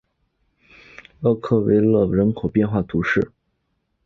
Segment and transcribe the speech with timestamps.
[1.21, 3.31] 厄克维勒人口变化图示